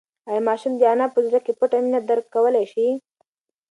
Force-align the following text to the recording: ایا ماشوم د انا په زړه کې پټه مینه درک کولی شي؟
ایا 0.29 0.41
ماشوم 0.47 0.73
د 0.77 0.81
انا 0.93 1.07
په 1.13 1.19
زړه 1.27 1.39
کې 1.45 1.51
پټه 1.59 1.77
مینه 1.83 1.99
درک 2.09 2.25
کولی 2.35 2.65
شي؟ 2.71 2.87